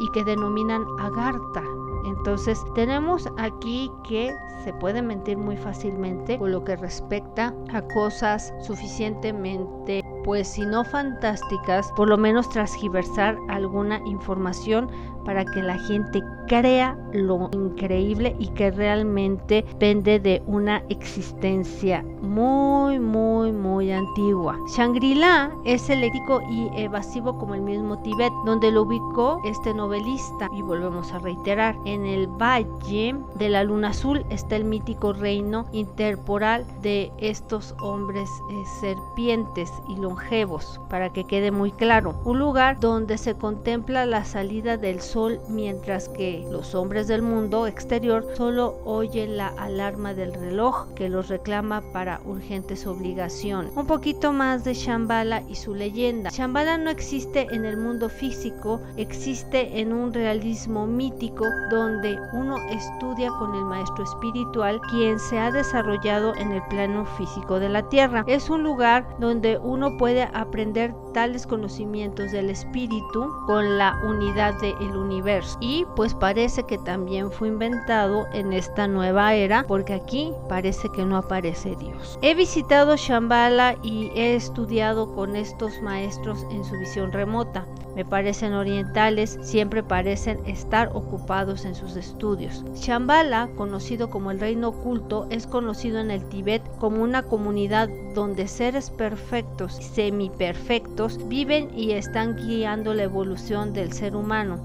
y 0.00 0.10
que 0.12 0.24
denominan 0.24 0.84
Agartha. 1.00 1.62
Entonces 2.06 2.58
tenemos 2.74 3.28
aquí 3.38 3.90
que 4.08 4.34
se 4.64 4.72
puede 4.74 5.02
mentir 5.02 5.36
muy 5.36 5.56
fácilmente 5.56 6.38
con 6.38 6.52
lo 6.52 6.64
que 6.64 6.76
respecta 6.76 7.54
a 7.72 7.82
cosas 7.82 8.52
suficientemente 8.62 10.02
pues 10.24 10.48
si 10.48 10.64
no 10.64 10.84
fantásticas, 10.84 11.92
por 11.96 12.08
lo 12.08 12.16
menos 12.16 12.48
transgiversar 12.48 13.36
alguna 13.48 14.00
información 14.06 14.90
para 15.24 15.44
que 15.44 15.62
la 15.62 15.78
gente 15.78 16.22
crea 16.46 16.96
lo 17.12 17.48
increíble 17.52 18.36
y 18.38 18.48
que 18.48 18.70
realmente 18.70 19.62
depende 19.62 20.18
de 20.18 20.42
una 20.46 20.82
existencia 20.88 22.04
muy, 22.20 22.98
muy, 22.98 23.52
muy 23.52 23.92
antigua. 23.92 24.58
Shangri-La 24.76 25.50
es 25.64 25.88
eléctrico 25.88 26.42
y 26.50 26.68
evasivo 26.76 27.38
como 27.38 27.54
el 27.54 27.62
mismo 27.62 27.98
Tibet, 28.02 28.32
donde 28.44 28.70
lo 28.70 28.82
ubicó 28.82 29.40
este 29.44 29.72
novelista. 29.72 30.48
Y 30.52 30.62
volvemos 30.62 31.12
a 31.12 31.18
reiterar, 31.18 31.76
en 31.84 32.04
el 32.04 32.26
valle 32.26 33.16
de 33.36 33.48
la 33.48 33.64
luna 33.64 33.88
azul 33.88 34.24
está 34.30 34.56
el 34.56 34.64
mítico 34.64 35.12
reino 35.12 35.66
interporal 35.72 36.66
de 36.82 37.10
estos 37.18 37.74
hombres 37.80 38.28
eh, 38.50 38.62
serpientes 38.80 39.72
y 39.88 39.96
longevos, 39.96 40.80
para 40.90 41.12
que 41.12 41.24
quede 41.24 41.50
muy 41.50 41.72
claro. 41.72 42.14
Un 42.24 42.38
lugar 42.38 42.80
donde 42.80 43.18
se 43.18 43.34
contempla 43.34 44.06
la 44.06 44.24
salida 44.24 44.76
del 44.76 45.00
sol 45.00 45.13
mientras 45.48 46.08
que 46.08 46.44
los 46.50 46.74
hombres 46.74 47.06
del 47.06 47.22
mundo 47.22 47.68
exterior 47.68 48.26
solo 48.34 48.78
oyen 48.84 49.36
la 49.36 49.46
alarma 49.46 50.12
del 50.12 50.34
reloj 50.34 50.88
que 50.94 51.08
los 51.08 51.28
reclama 51.28 51.82
para 51.92 52.20
urgentes 52.26 52.84
obligaciones. 52.84 53.72
Un 53.76 53.86
poquito 53.86 54.32
más 54.32 54.64
de 54.64 54.74
Shambhala 54.74 55.42
y 55.48 55.54
su 55.54 55.72
leyenda. 55.72 56.30
Shambhala 56.30 56.78
no 56.78 56.90
existe 56.90 57.46
en 57.52 57.64
el 57.64 57.76
mundo 57.76 58.08
físico, 58.08 58.80
existe 58.96 59.80
en 59.80 59.92
un 59.92 60.12
realismo 60.12 60.84
mítico 60.86 61.44
donde 61.70 62.18
uno 62.32 62.56
estudia 62.70 63.30
con 63.38 63.54
el 63.54 63.64
maestro 63.66 64.02
espiritual 64.02 64.80
quien 64.90 65.20
se 65.20 65.38
ha 65.38 65.52
desarrollado 65.52 66.34
en 66.34 66.50
el 66.50 66.62
plano 66.64 67.06
físico 67.16 67.60
de 67.60 67.68
la 67.68 67.88
tierra. 67.88 68.24
Es 68.26 68.50
un 68.50 68.64
lugar 68.64 69.06
donde 69.20 69.58
uno 69.58 69.96
puede 69.96 70.24
aprender 70.34 70.92
tales 71.12 71.46
conocimientos 71.46 72.32
del 72.32 72.50
espíritu 72.50 73.32
con 73.46 73.78
la 73.78 74.00
unidad 74.04 74.54
del 74.60 75.03
universo. 75.04 75.56
Y 75.60 75.86
pues 75.96 76.14
parece 76.14 76.64
que 76.64 76.78
también 76.78 77.30
fue 77.30 77.48
inventado 77.48 78.26
en 78.32 78.52
esta 78.52 78.88
nueva 78.88 79.34
era 79.34 79.64
porque 79.66 79.94
aquí 79.94 80.32
parece 80.48 80.88
que 80.90 81.04
no 81.04 81.16
aparece 81.16 81.76
Dios. 81.76 82.18
He 82.22 82.34
visitado 82.34 82.96
Shambhala 82.96 83.76
y 83.82 84.10
he 84.14 84.34
estudiado 84.34 85.14
con 85.14 85.36
estos 85.36 85.80
maestros 85.82 86.46
en 86.50 86.64
su 86.64 86.76
visión 86.78 87.12
remota. 87.12 87.66
Me 87.94 88.04
parecen 88.04 88.54
orientales, 88.54 89.38
siempre 89.40 89.84
parecen 89.84 90.40
estar 90.46 90.90
ocupados 90.94 91.64
en 91.64 91.76
sus 91.76 91.94
estudios. 91.94 92.64
Shambhala, 92.74 93.48
conocido 93.56 94.10
como 94.10 94.32
el 94.32 94.40
reino 94.40 94.68
oculto, 94.70 95.28
es 95.30 95.46
conocido 95.46 96.00
en 96.00 96.10
el 96.10 96.24
Tíbet 96.28 96.62
como 96.78 97.02
una 97.04 97.22
comunidad 97.22 97.88
donde 98.14 98.48
seres 98.48 98.90
perfectos 98.90 99.78
y 99.78 99.82
semiperfectos 99.84 101.28
viven 101.28 101.70
y 101.76 101.92
están 101.92 102.36
guiando 102.36 102.94
la 102.94 103.04
evolución 103.04 103.72
del 103.72 103.92
ser 103.92 104.16
humano. 104.16 104.60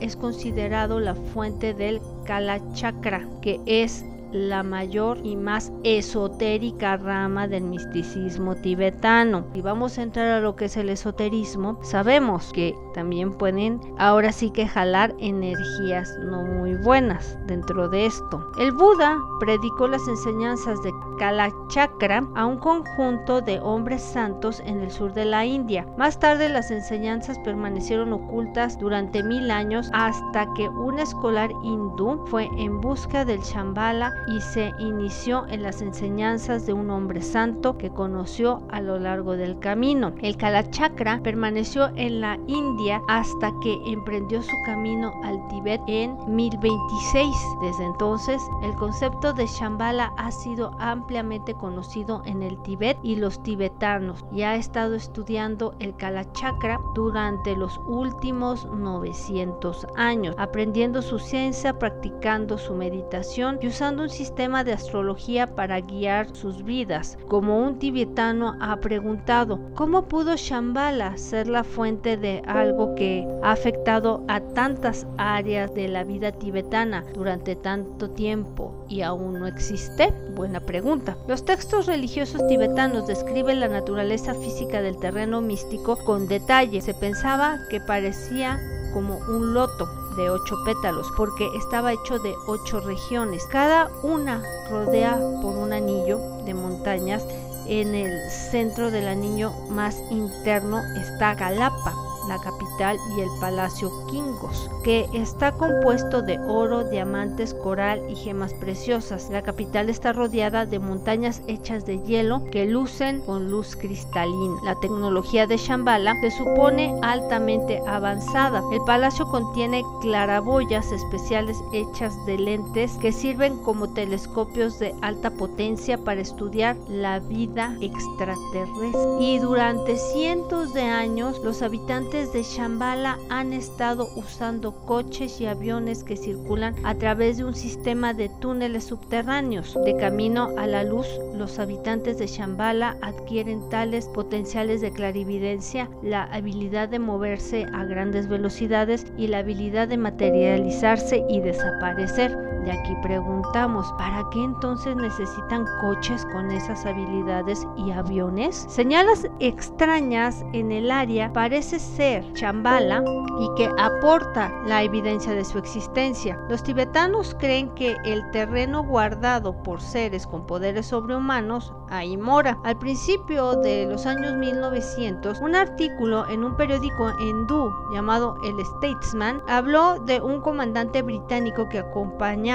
Es 0.00 0.16
considerado 0.16 0.98
la 1.00 1.14
fuente 1.14 1.74
del 1.74 2.00
Kala 2.24 2.60
Chakra, 2.72 3.26
que 3.40 3.60
es 3.66 4.04
la 4.32 4.62
mayor 4.62 5.18
y 5.22 5.36
más 5.36 5.72
esotérica 5.84 6.96
rama 6.96 7.48
del 7.48 7.64
misticismo 7.64 8.54
tibetano. 8.56 9.44
Y 9.54 9.60
vamos 9.60 9.98
a 9.98 10.02
entrar 10.02 10.28
a 10.28 10.40
lo 10.40 10.56
que 10.56 10.66
es 10.66 10.76
el 10.76 10.88
esoterismo. 10.88 11.78
Sabemos 11.82 12.52
que 12.52 12.74
también 12.94 13.32
pueden 13.32 13.80
ahora 13.98 14.32
sí 14.32 14.50
que 14.50 14.66
jalar 14.66 15.14
energías 15.18 16.16
no 16.24 16.42
muy 16.42 16.74
buenas 16.74 17.38
dentro 17.46 17.88
de 17.88 18.06
esto. 18.06 18.50
El 18.58 18.72
Buda 18.72 19.18
predicó 19.40 19.88
las 19.88 20.06
enseñanzas 20.08 20.82
de 20.82 20.90
Kalachakra 21.18 22.26
a 22.34 22.46
un 22.46 22.58
conjunto 22.58 23.40
de 23.40 23.60
hombres 23.60 24.02
santos 24.02 24.60
en 24.66 24.80
el 24.80 24.90
sur 24.90 25.12
de 25.12 25.24
la 25.24 25.44
India. 25.44 25.86
Más 25.96 26.18
tarde 26.18 26.48
las 26.48 26.70
enseñanzas 26.70 27.38
permanecieron 27.40 28.12
ocultas 28.12 28.78
durante 28.78 29.22
mil 29.22 29.50
años 29.50 29.90
hasta 29.92 30.46
que 30.54 30.68
un 30.68 30.98
escolar 30.98 31.50
hindú 31.62 32.24
fue 32.26 32.48
en 32.58 32.80
busca 32.80 33.24
del 33.24 33.40
Shambhala 33.40 34.12
y 34.26 34.40
se 34.40 34.72
inició 34.78 35.46
en 35.48 35.62
las 35.62 35.82
enseñanzas 35.82 36.66
de 36.66 36.72
un 36.72 36.90
hombre 36.90 37.22
santo 37.22 37.76
que 37.78 37.90
conoció 37.90 38.62
a 38.70 38.80
lo 38.80 38.98
largo 38.98 39.36
del 39.36 39.58
camino. 39.58 40.12
El 40.22 40.36
Kalachakra 40.36 41.20
permaneció 41.22 41.90
en 41.96 42.20
la 42.20 42.38
India 42.46 43.02
hasta 43.08 43.52
que 43.62 43.78
emprendió 43.86 44.42
su 44.42 44.56
camino 44.64 45.12
al 45.24 45.46
Tíbet 45.48 45.80
en 45.86 46.16
1026. 46.26 47.26
Desde 47.62 47.84
entonces, 47.84 48.40
el 48.62 48.74
concepto 48.74 49.32
de 49.32 49.46
Shambhala 49.46 50.12
ha 50.16 50.30
sido 50.30 50.72
ampliamente 50.78 51.54
conocido 51.54 52.22
en 52.24 52.42
el 52.42 52.60
Tíbet 52.62 52.98
y 53.02 53.16
los 53.16 53.42
tibetanos 53.42 54.24
y 54.32 54.42
ha 54.42 54.56
estado 54.56 54.94
estudiando 54.94 55.74
el 55.78 55.94
Kalachakra 55.96 56.80
durante 56.94 57.56
los 57.56 57.78
últimos 57.86 58.66
900 58.66 59.86
años, 59.96 60.34
aprendiendo 60.38 61.02
su 61.02 61.18
ciencia, 61.18 61.78
practicando 61.78 62.58
su 62.58 62.74
meditación 62.74 63.58
y 63.60 63.68
usando 63.68 64.02
un 64.04 64.10
sistema 64.12 64.64
de 64.64 64.72
astrología 64.72 65.54
para 65.54 65.80
guiar 65.80 66.34
sus 66.34 66.62
vidas. 66.62 67.18
Como 67.28 67.58
un 67.58 67.78
tibetano 67.78 68.56
ha 68.60 68.76
preguntado, 68.76 69.58
¿cómo 69.74 70.02
pudo 70.08 70.36
Shambhala 70.36 71.16
ser 71.16 71.48
la 71.48 71.64
fuente 71.64 72.16
de 72.16 72.42
algo 72.46 72.94
que 72.94 73.26
ha 73.42 73.52
afectado 73.52 74.22
a 74.28 74.40
tantas 74.40 75.06
áreas 75.18 75.74
de 75.74 75.88
la 75.88 76.04
vida 76.04 76.32
tibetana 76.32 77.04
durante 77.14 77.56
tanto 77.56 78.10
tiempo 78.10 78.84
y 78.88 79.02
aún 79.02 79.40
no 79.40 79.46
existe? 79.46 80.12
Buena 80.34 80.60
pregunta. 80.60 81.16
Los 81.28 81.44
textos 81.44 81.86
religiosos 81.86 82.46
tibetanos 82.46 83.06
describen 83.06 83.60
la 83.60 83.68
naturaleza 83.68 84.34
física 84.34 84.82
del 84.82 84.98
terreno 84.98 85.40
místico 85.40 85.96
con 86.04 86.28
detalle. 86.28 86.80
Se 86.80 86.94
pensaba 86.94 87.58
que 87.70 87.80
parecía 87.80 88.58
como 88.92 89.18
un 89.28 89.54
loto 89.54 89.88
de 90.16 90.30
ocho 90.30 90.56
pétalos 90.64 91.10
porque 91.16 91.48
estaba 91.54 91.92
hecho 91.92 92.18
de 92.18 92.34
ocho 92.46 92.80
regiones. 92.80 93.46
Cada 93.46 93.90
una 94.02 94.42
rodea 94.70 95.18
por 95.40 95.56
un 95.56 95.72
anillo 95.72 96.18
de 96.44 96.54
montañas. 96.54 97.24
En 97.66 97.94
el 97.94 98.30
centro 98.30 98.90
del 98.90 99.06
anillo 99.06 99.52
más 99.70 99.96
interno 100.10 100.80
está 100.96 101.34
Galapa, 101.34 101.94
la 102.28 102.38
capital 102.38 102.98
y 103.16 103.20
el 103.20 103.28
Palacio 103.40 103.90
Kingos, 104.06 104.70
que 104.84 105.08
está 105.12 105.52
compuesto 105.52 106.22
de 106.22 106.38
oro, 106.38 106.84
diamantes, 106.84 107.54
coral 107.54 108.02
y 108.08 108.16
gemas 108.16 108.52
preciosas. 108.54 109.30
La 109.30 109.42
capital 109.42 109.88
está 109.90 110.12
rodeada 110.12 110.66
de 110.66 110.78
montañas 110.78 111.42
hechas 111.46 111.86
de 111.86 111.98
hielo 112.04 112.44
que 112.50 112.66
lucen 112.66 113.20
con 113.22 113.50
luz 113.50 113.76
cristalina. 113.76 114.60
La 114.64 114.78
tecnología 114.80 115.46
de 115.46 115.56
Shambhala 115.56 116.14
se 116.20 116.30
supone 116.30 116.98
altamente 117.02 117.80
avanzada. 117.86 118.62
El 118.72 118.80
palacio 118.82 119.26
contiene 119.26 119.82
claraboyas 120.00 120.90
especiales 120.92 121.56
hechas 121.72 122.14
de 122.26 122.38
lentes 122.38 122.92
que 122.98 123.12
sirven 123.12 123.56
como 123.58 123.88
telescopios 123.90 124.78
de 124.78 124.94
alta 125.02 125.30
potencia 125.30 125.98
para 125.98 126.20
estudiar 126.20 126.76
la 126.88 127.18
vida 127.18 127.76
extraterrestre. 127.80 128.92
Y 129.20 129.38
durante 129.38 129.96
cientos 129.96 130.72
de 130.74 130.82
años 130.82 131.40
los 131.42 131.62
habitantes 131.62 132.11
de 132.12 132.42
Shambhala 132.42 133.18
han 133.30 133.54
estado 133.54 134.06
usando 134.16 134.72
coches 134.84 135.40
y 135.40 135.46
aviones 135.46 136.04
que 136.04 136.18
circulan 136.18 136.74
a 136.84 136.94
través 136.94 137.38
de 137.38 137.44
un 137.44 137.54
sistema 137.54 138.12
de 138.12 138.28
túneles 138.28 138.84
subterráneos. 138.84 139.78
De 139.86 139.96
camino 139.96 140.50
a 140.58 140.66
la 140.66 140.84
luz, 140.84 141.06
los 141.34 141.58
habitantes 141.58 142.18
de 142.18 142.26
Shambhala 142.26 142.98
adquieren 143.00 143.66
tales 143.70 144.08
potenciales 144.08 144.82
de 144.82 144.92
clarividencia, 144.92 145.88
la 146.02 146.24
habilidad 146.24 146.90
de 146.90 146.98
moverse 146.98 147.64
a 147.72 147.84
grandes 147.84 148.28
velocidades 148.28 149.06
y 149.16 149.28
la 149.28 149.38
habilidad 149.38 149.88
de 149.88 149.96
materializarse 149.96 151.24
y 151.30 151.40
desaparecer. 151.40 152.36
De 152.62 152.70
aquí 152.70 152.94
preguntamos, 153.02 153.92
¿para 153.98 154.22
qué 154.30 154.44
entonces 154.44 154.94
necesitan 154.94 155.64
coches 155.80 156.24
con 156.26 156.48
esas 156.52 156.86
habilidades 156.86 157.66
y 157.76 157.90
aviones? 157.90 158.66
Señales 158.68 159.28
extrañas 159.40 160.44
en 160.52 160.70
el 160.70 160.92
área 160.92 161.32
parece 161.32 161.80
ser 161.80 162.32
Chambala 162.34 163.02
y 163.40 163.50
que 163.56 163.68
aporta 163.78 164.52
la 164.64 164.84
evidencia 164.84 165.32
de 165.32 165.44
su 165.44 165.58
existencia. 165.58 166.38
Los 166.48 166.62
tibetanos 166.62 167.34
creen 167.40 167.68
que 167.74 167.96
el 168.04 168.30
terreno 168.30 168.84
guardado 168.84 169.60
por 169.64 169.80
seres 169.80 170.24
con 170.24 170.46
poderes 170.46 170.86
sobrehumanos 170.86 171.72
ahí 171.90 172.16
mora. 172.16 172.60
Al 172.62 172.78
principio 172.78 173.56
de 173.56 173.86
los 173.86 174.06
años 174.06 174.34
1900, 174.34 175.40
un 175.40 175.56
artículo 175.56 176.28
en 176.28 176.44
un 176.44 176.56
periódico 176.56 177.10
hindú 177.18 177.72
llamado 177.92 178.36
El 178.44 178.64
Statesman 178.64 179.42
habló 179.48 179.98
de 179.98 180.20
un 180.20 180.40
comandante 180.40 181.02
británico 181.02 181.68
que 181.68 181.80
acompañaba 181.80 182.51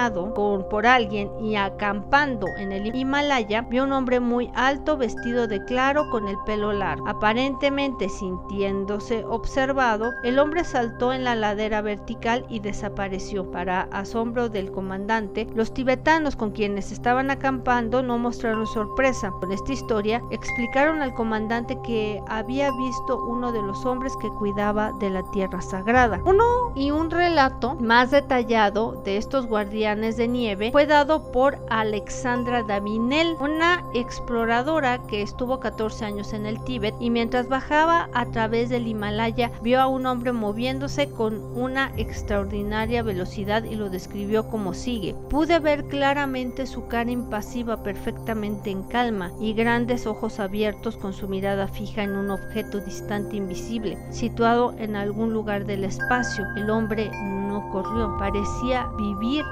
por 0.69 0.85
alguien 0.85 1.29
y 1.41 1.55
acampando 1.55 2.45
en 2.57 2.71
el 2.71 2.95
Himalaya, 2.95 3.61
vio 3.63 3.83
un 3.83 3.93
hombre 3.93 4.19
muy 4.19 4.51
alto 4.53 4.95
vestido 4.95 5.47
de 5.47 5.63
claro 5.65 6.09
con 6.11 6.27
el 6.27 6.37
pelo 6.45 6.71
largo. 6.71 7.07
Aparentemente 7.07 8.07
sintiéndose 8.07 9.25
observado, 9.25 10.11
el 10.23 10.37
hombre 10.37 10.63
saltó 10.63 11.13
en 11.13 11.23
la 11.23 11.35
ladera 11.35 11.81
vertical 11.81 12.45
y 12.47 12.59
desapareció. 12.59 13.49
Para 13.49 13.87
asombro 13.91 14.49
del 14.49 14.71
comandante, 14.71 15.47
los 15.55 15.73
tibetanos 15.73 16.35
con 16.35 16.51
quienes 16.51 16.91
estaban 16.91 17.31
acampando 17.31 18.03
no 18.03 18.19
mostraron 18.19 18.67
sorpresa. 18.67 19.31
Con 19.39 19.51
esta 19.51 19.73
historia 19.73 20.21
explicaron 20.29 21.01
al 21.01 21.13
comandante 21.15 21.77
que 21.83 22.21
había 22.27 22.69
visto 22.71 23.25
uno 23.27 23.51
de 23.51 23.63
los 23.63 23.83
hombres 23.85 24.13
que 24.21 24.29
cuidaba 24.29 24.91
de 24.99 25.09
la 25.09 25.23
tierra 25.31 25.61
sagrada. 25.61 26.21
Uno 26.25 26.43
y 26.75 26.91
un 26.91 27.09
relato 27.09 27.75
más 27.75 28.11
detallado 28.11 29.01
de 29.03 29.17
estos 29.17 29.47
guardianes 29.47 29.86
de 29.95 30.27
nieve 30.27 30.69
fue 30.73 30.85
dado 30.85 31.31
por 31.31 31.59
Alexandra 31.69 32.61
Davinel, 32.61 33.37
una 33.39 33.85
exploradora 33.93 34.99
que 35.07 35.21
estuvo 35.21 35.61
14 35.61 36.03
años 36.03 36.33
en 36.33 36.45
el 36.45 36.61
Tíbet 36.65 36.93
y 36.99 37.09
mientras 37.09 37.47
bajaba 37.47 38.09
a 38.13 38.25
través 38.25 38.67
del 38.67 38.85
Himalaya 38.85 39.49
vio 39.61 39.79
a 39.79 39.87
un 39.87 40.05
hombre 40.05 40.33
moviéndose 40.33 41.09
con 41.09 41.41
una 41.57 41.93
extraordinaria 41.95 43.01
velocidad 43.01 43.63
y 43.63 43.75
lo 43.75 43.89
describió 43.89 44.49
como 44.49 44.73
sigue. 44.73 45.15
Pude 45.29 45.59
ver 45.59 45.85
claramente 45.85 46.67
su 46.67 46.87
cara 46.87 47.09
impasiva 47.09 47.81
perfectamente 47.81 48.71
en 48.71 48.83
calma 48.83 49.31
y 49.39 49.53
grandes 49.53 50.05
ojos 50.05 50.41
abiertos 50.41 50.97
con 50.97 51.13
su 51.13 51.29
mirada 51.29 51.69
fija 51.69 52.03
en 52.03 52.17
un 52.17 52.29
objeto 52.29 52.81
distante 52.81 53.37
invisible, 53.37 53.97
situado 54.11 54.75
en 54.79 54.97
algún 54.97 55.31
lugar 55.31 55.65
del 55.65 55.85
espacio. 55.85 56.45
El 56.57 56.69
hombre 56.69 57.09
no 57.23 57.69
corrió, 57.71 58.17
parecía 58.19 58.89
vivir 58.97 59.45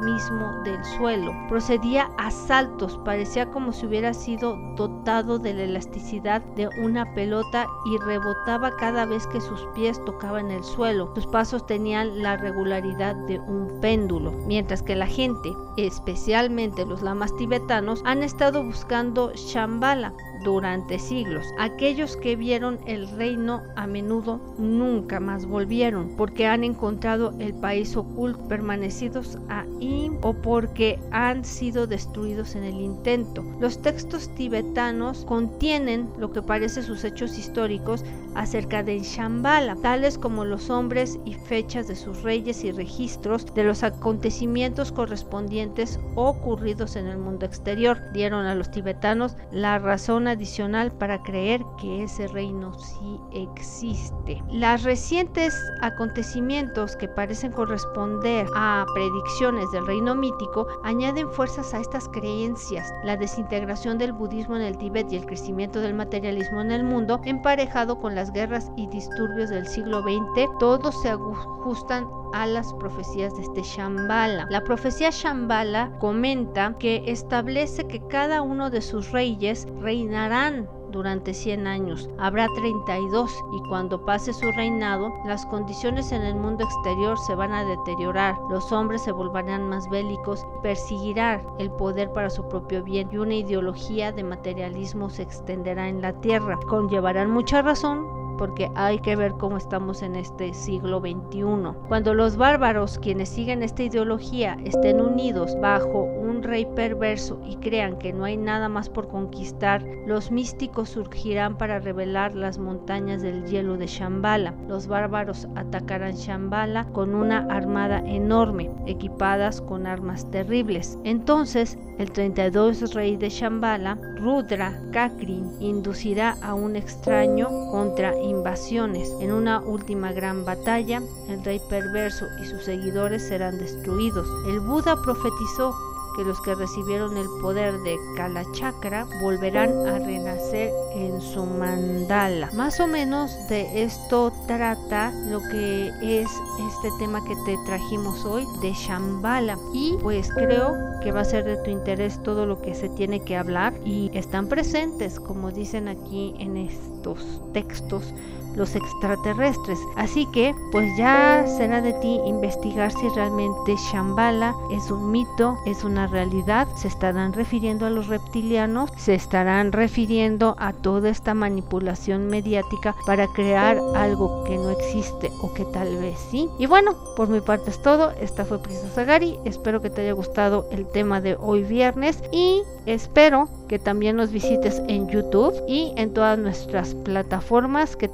mismo 0.00 0.62
del 0.64 0.84
suelo. 0.84 1.32
Procedía 1.48 2.10
a 2.18 2.30
saltos, 2.30 2.98
parecía 3.04 3.50
como 3.50 3.72
si 3.72 3.86
hubiera 3.86 4.14
sido 4.14 4.56
dotado 4.76 5.38
de 5.38 5.54
la 5.54 5.62
elasticidad 5.64 6.42
de 6.56 6.68
una 6.80 7.14
pelota 7.14 7.66
y 7.86 7.98
rebotaba 7.98 8.74
cada 8.76 9.06
vez 9.06 9.26
que 9.26 9.40
sus 9.40 9.60
pies 9.74 10.02
tocaban 10.04 10.50
el 10.50 10.64
suelo. 10.64 11.10
Sus 11.14 11.26
pasos 11.26 11.66
tenían 11.66 12.22
la 12.22 12.36
regularidad 12.36 13.14
de 13.26 13.38
un 13.40 13.80
péndulo, 13.80 14.32
mientras 14.46 14.82
que 14.82 14.96
la 14.96 15.06
gente, 15.06 15.52
especialmente 15.76 16.86
los 16.86 17.02
lamas 17.02 17.34
tibetanos, 17.36 18.02
han 18.04 18.22
estado 18.22 18.62
buscando 18.62 19.32
Shambhala, 19.34 20.12
durante 20.44 20.98
siglos. 20.98 21.46
Aquellos 21.58 22.16
que 22.16 22.36
vieron 22.36 22.78
el 22.86 23.08
reino 23.16 23.62
a 23.76 23.86
menudo 23.86 24.40
nunca 24.58 25.20
más 25.20 25.46
volvieron 25.46 26.14
porque 26.16 26.46
han 26.46 26.64
encontrado 26.64 27.34
el 27.38 27.54
país 27.54 27.96
oculto 27.96 28.48
permanecidos 28.48 29.38
ahí 29.48 30.10
o 30.22 30.32
porque 30.34 30.98
han 31.10 31.44
sido 31.44 31.86
destruidos 31.86 32.54
en 32.54 32.64
el 32.64 32.80
intento. 32.80 33.44
Los 33.60 33.80
textos 33.80 34.28
tibetanos 34.34 35.24
contienen 35.24 36.08
lo 36.18 36.32
que 36.32 36.42
parece 36.42 36.82
sus 36.82 37.04
hechos 37.04 37.38
históricos 37.38 38.04
acerca 38.34 38.82
de 38.82 39.00
Shambhala, 39.00 39.76
tales 39.76 40.18
como 40.18 40.44
los 40.44 40.70
hombres 40.70 41.18
y 41.24 41.34
fechas 41.34 41.88
de 41.88 41.96
sus 41.96 42.22
reyes 42.22 42.64
y 42.64 42.72
registros 42.72 43.52
de 43.54 43.64
los 43.64 43.82
acontecimientos 43.82 44.92
correspondientes 44.92 46.00
ocurridos 46.14 46.96
en 46.96 47.06
el 47.06 47.18
mundo 47.18 47.46
exterior. 47.46 47.98
Dieron 48.12 48.46
a 48.46 48.54
los 48.54 48.70
tibetanos 48.70 49.36
la 49.50 49.78
razón 49.78 50.28
adicional 50.32 50.92
para 50.92 51.22
creer 51.22 51.64
que 51.82 52.04
ese 52.04 52.28
reino 52.28 52.72
sí 52.74 53.18
existe. 53.32 54.40
Las 54.48 54.84
recientes 54.84 55.52
acontecimientos 55.80 56.94
que 56.94 57.08
parecen 57.08 57.50
corresponder 57.50 58.46
a 58.54 58.86
predicciones 58.94 59.68
del 59.72 59.84
reino 59.84 60.14
mítico 60.14 60.68
añaden 60.84 61.28
fuerzas 61.32 61.74
a 61.74 61.80
estas 61.80 62.08
creencias. 62.08 62.94
La 63.02 63.16
desintegración 63.16 63.98
del 63.98 64.12
budismo 64.12 64.54
en 64.54 64.62
el 64.62 64.78
Tíbet 64.78 65.12
y 65.12 65.16
el 65.16 65.26
crecimiento 65.26 65.80
del 65.80 65.94
materialismo 65.94 66.60
en 66.60 66.70
el 66.70 66.84
mundo, 66.84 67.20
emparejado 67.24 67.98
con 67.98 68.14
las 68.14 68.32
guerras 68.32 68.70
y 68.76 68.86
disturbios 68.86 69.50
del 69.50 69.66
siglo 69.66 70.02
XX, 70.02 70.48
todos 70.60 71.02
se 71.02 71.10
ajustan 71.10 72.06
a 72.32 72.46
las 72.46 72.72
profecías 72.74 73.34
de 73.36 73.42
este 73.42 73.62
Shambhala. 73.62 74.46
La 74.50 74.62
profecía 74.62 75.10
Shambhala 75.10 75.90
comenta 75.98 76.76
que 76.78 77.02
establece 77.06 77.88
que 77.88 78.00
cada 78.06 78.40
uno 78.40 78.70
de 78.70 78.82
sus 78.82 79.10
reyes 79.10 79.66
reinarán 79.80 80.68
durante 80.92 81.34
100 81.34 81.66
años. 81.66 82.08
Habrá 82.18 82.46
32 82.54 83.44
y 83.52 83.68
cuando 83.68 84.04
pase 84.04 84.32
su 84.32 84.52
reinado, 84.52 85.12
las 85.26 85.44
condiciones 85.46 86.12
en 86.12 86.22
el 86.22 86.36
mundo 86.36 86.64
exterior 86.64 87.18
se 87.18 87.34
van 87.34 87.52
a 87.52 87.64
deteriorar. 87.64 88.38
Los 88.48 88.70
hombres 88.70 89.02
se 89.02 89.12
volverán 89.12 89.68
más 89.68 89.88
bélicos, 89.90 90.46
perseguirán 90.62 91.42
el 91.58 91.70
poder 91.72 92.12
para 92.12 92.30
su 92.30 92.46
propio 92.48 92.84
bien 92.84 93.08
y 93.10 93.16
una 93.16 93.34
ideología 93.34 94.12
de 94.12 94.22
materialismo 94.22 95.10
se 95.10 95.22
extenderá 95.22 95.88
en 95.88 96.00
la 96.00 96.12
tierra. 96.20 96.58
Conllevarán 96.68 97.30
mucha 97.30 97.62
razón 97.62 98.21
porque 98.38 98.70
hay 98.74 98.98
que 99.00 99.16
ver 99.16 99.32
cómo 99.32 99.56
estamos 99.56 100.02
en 100.02 100.16
este 100.16 100.54
siglo 100.54 101.00
XXI. 101.00 101.78
Cuando 101.88 102.14
los 102.14 102.36
bárbaros, 102.36 102.98
quienes 102.98 103.28
siguen 103.28 103.62
esta 103.62 103.82
ideología, 103.82 104.56
estén 104.64 105.00
unidos 105.00 105.56
bajo 105.60 106.02
un 106.02 106.42
rey 106.42 106.66
perverso 106.74 107.40
y 107.46 107.56
crean 107.56 107.98
que 107.98 108.12
no 108.12 108.24
hay 108.24 108.36
nada 108.36 108.68
más 108.68 108.88
por 108.88 109.08
conquistar, 109.08 109.84
los 110.06 110.30
místicos 110.30 110.90
surgirán 110.90 111.56
para 111.56 111.78
revelar 111.78 112.34
las 112.34 112.58
montañas 112.58 113.22
del 113.22 113.44
hielo 113.46 113.76
de 113.76 113.86
Shambhala. 113.86 114.54
Los 114.68 114.86
bárbaros 114.86 115.48
atacarán 115.54 116.14
Shambhala 116.14 116.86
con 116.92 117.14
una 117.14 117.46
armada 117.50 117.98
enorme, 118.06 118.70
equipadas 118.86 119.60
con 119.60 119.86
armas 119.86 120.30
terribles. 120.30 120.98
Entonces, 121.04 121.78
el 122.02 122.10
32 122.10 122.94
rey 122.94 123.16
de 123.16 123.28
Shambhala, 123.28 123.96
Rudra 124.16 124.76
Kakrin, 124.92 125.50
inducirá 125.60 126.36
a 126.42 126.52
un 126.52 126.74
extraño 126.74 127.48
contra 127.70 128.18
invasiones. 128.20 129.14
En 129.20 129.32
una 129.32 129.60
última 129.60 130.12
gran 130.12 130.44
batalla, 130.44 131.00
el 131.28 131.44
rey 131.44 131.60
perverso 131.70 132.26
y 132.42 132.46
sus 132.46 132.64
seguidores 132.64 133.22
serán 133.28 133.56
destruidos. 133.58 134.26
El 134.48 134.58
Buda 134.60 134.96
profetizó 135.00 135.72
que 136.14 136.24
los 136.24 136.40
que 136.40 136.54
recibieron 136.54 137.16
el 137.16 137.28
poder 137.40 137.78
de 137.80 137.98
Kalachakra 138.16 139.06
volverán 139.20 139.86
a 139.86 139.98
renacer 139.98 140.70
en 140.94 141.20
su 141.20 141.44
mandala. 141.44 142.50
Más 142.52 142.80
o 142.80 142.86
menos 142.86 143.30
de 143.48 143.82
esto 143.82 144.32
trata 144.46 145.12
lo 145.28 145.40
que 145.40 145.90
es 146.02 146.30
este 146.68 146.88
tema 146.98 147.24
que 147.24 147.36
te 147.44 147.56
trajimos 147.66 148.24
hoy 148.24 148.46
de 148.60 148.72
Shambhala. 148.72 149.58
Y 149.72 149.96
pues 150.00 150.30
creo 150.32 150.76
que 151.02 151.12
va 151.12 151.20
a 151.20 151.24
ser 151.24 151.44
de 151.44 151.56
tu 151.58 151.70
interés 151.70 152.22
todo 152.22 152.46
lo 152.46 152.60
que 152.60 152.74
se 152.74 152.88
tiene 152.88 153.20
que 153.20 153.36
hablar 153.36 153.74
y 153.84 154.10
están 154.14 154.48
presentes, 154.48 155.18
como 155.18 155.50
dicen 155.50 155.88
aquí 155.88 156.34
en 156.38 156.56
estos 156.56 157.40
textos, 157.52 158.12
los 158.56 158.74
extraterrestres. 158.74 159.78
Así 159.96 160.26
que, 160.26 160.54
pues 160.70 160.96
ya 160.96 161.44
será 161.46 161.80
de 161.80 161.92
ti 161.94 162.20
investigar 162.26 162.92
si 162.92 163.08
realmente 163.10 163.76
Shambhala 163.76 164.54
es 164.70 164.90
un 164.90 165.10
mito, 165.10 165.58
es 165.66 165.84
una 165.84 166.06
realidad. 166.06 166.68
Se 166.76 166.88
estarán 166.88 167.32
refiriendo 167.32 167.86
a 167.86 167.90
los 167.90 168.08
reptilianos, 168.08 168.90
se 168.96 169.14
estarán 169.14 169.72
refiriendo 169.72 170.56
a 170.58 170.72
toda 170.72 171.10
esta 171.10 171.34
manipulación 171.34 172.26
mediática 172.26 172.94
para 173.06 173.26
crear 173.28 173.78
algo 173.94 174.44
que 174.44 174.56
no 174.56 174.70
existe 174.70 175.30
o 175.40 175.52
que 175.54 175.64
tal 175.66 175.96
vez 175.98 176.18
sí. 176.30 176.48
Y 176.58 176.66
bueno, 176.66 176.94
por 177.16 177.28
mi 177.28 177.40
parte 177.40 177.70
es 177.70 177.82
todo. 177.82 178.10
Esta 178.20 178.44
fue 178.44 178.62
Prisa 178.62 178.88
Sagari. 178.94 179.38
Espero 179.44 179.80
que 179.80 179.90
te 179.90 180.02
haya 180.02 180.12
gustado 180.12 180.66
el 180.70 180.86
tema 180.86 181.20
de 181.20 181.36
hoy 181.40 181.62
viernes 181.62 182.22
y 182.32 182.62
espero 182.86 183.48
que 183.68 183.78
también 183.78 184.16
nos 184.16 184.30
visites 184.30 184.82
en 184.88 185.08
YouTube 185.08 185.54
y 185.66 185.92
en 185.96 186.12
todas 186.12 186.38
nuestras 186.38 186.94
plataformas 186.94 187.96
que 187.96 188.08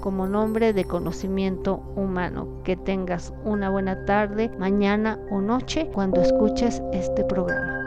como 0.00 0.26
nombre 0.26 0.72
de 0.72 0.84
conocimiento 0.84 1.82
humano. 1.96 2.62
Que 2.64 2.76
tengas 2.76 3.32
una 3.44 3.70
buena 3.70 4.04
tarde, 4.04 4.50
mañana 4.58 5.18
o 5.30 5.40
noche 5.40 5.90
cuando 5.92 6.20
escuches 6.20 6.82
este 6.92 7.24
programa. 7.24 7.74